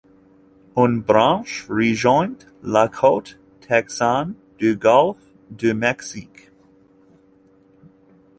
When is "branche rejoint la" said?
0.99-2.87